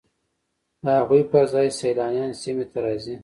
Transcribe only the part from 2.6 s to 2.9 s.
ته